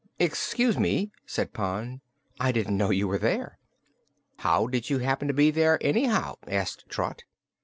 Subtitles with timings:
[0.17, 2.01] "Excuse me," said Pon.
[2.39, 3.59] "I didn't know you were there."
[4.37, 7.23] "How did you happen to be there, anyhow?" asked Trot.